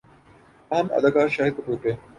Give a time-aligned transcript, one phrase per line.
[0.71, 1.91] تاہم اداکار شاہد کپور کے